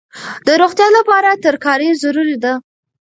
[0.47, 2.53] د روغتیا لپاره ترکاري ضروري ده.